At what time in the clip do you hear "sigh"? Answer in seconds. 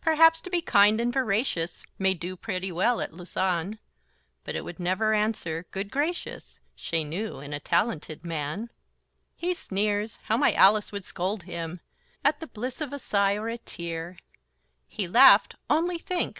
12.98-13.34